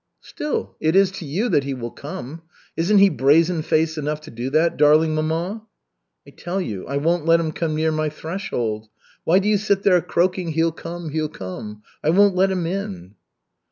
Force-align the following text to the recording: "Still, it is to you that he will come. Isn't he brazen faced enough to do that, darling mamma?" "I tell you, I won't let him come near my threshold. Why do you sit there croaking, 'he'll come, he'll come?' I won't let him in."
"Still, 0.23 0.75
it 0.79 0.95
is 0.95 1.11
to 1.11 1.25
you 1.25 1.47
that 1.49 1.63
he 1.63 1.75
will 1.75 1.91
come. 1.91 2.41
Isn't 2.75 2.97
he 2.97 3.07
brazen 3.07 3.61
faced 3.61 3.99
enough 3.99 4.19
to 4.21 4.31
do 4.31 4.49
that, 4.49 4.75
darling 4.75 5.13
mamma?" 5.13 5.61
"I 6.27 6.31
tell 6.31 6.59
you, 6.59 6.87
I 6.87 6.97
won't 6.97 7.27
let 7.27 7.39
him 7.39 7.51
come 7.51 7.75
near 7.75 7.91
my 7.91 8.09
threshold. 8.09 8.89
Why 9.25 9.37
do 9.37 9.47
you 9.47 9.59
sit 9.59 9.83
there 9.83 10.01
croaking, 10.01 10.53
'he'll 10.53 10.71
come, 10.71 11.09
he'll 11.09 11.29
come?' 11.29 11.83
I 12.03 12.09
won't 12.09 12.33
let 12.33 12.49
him 12.49 12.65
in." 12.65 13.13